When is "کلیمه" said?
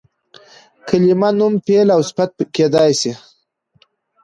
0.87-1.29